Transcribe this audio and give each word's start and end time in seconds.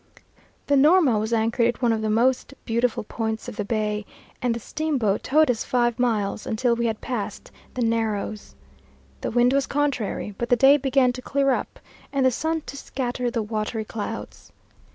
The 0.65 0.75
Norma 0.75 1.19
was 1.19 1.31
anchored 1.31 1.67
in 1.67 1.73
one 1.79 1.93
of 1.93 2.01
the 2.01 2.09
most 2.09 2.55
beautiful 2.65 3.03
points 3.03 3.47
of 3.47 3.55
the 3.55 3.63
bay, 3.63 4.03
and 4.41 4.55
the 4.55 4.59
steamboat 4.59 5.21
towed 5.21 5.51
us 5.51 5.63
five 5.63 5.99
miles, 5.99 6.47
until 6.47 6.75
we 6.75 6.87
had 6.87 7.01
passed 7.01 7.51
the 7.75 7.83
Narrows. 7.83 8.55
The 9.21 9.29
wind 9.29 9.53
was 9.53 9.67
contrary, 9.67 10.33
but 10.39 10.49
the 10.49 10.55
day 10.55 10.77
began 10.77 11.13
to 11.13 11.21
clear 11.21 11.51
up, 11.51 11.79
and 12.11 12.25
the 12.25 12.31
sun 12.31 12.61
to 12.61 12.75
scatter 12.75 13.29
the 13.29 13.43
watery 13.43 13.85
clouds. 13.85 14.51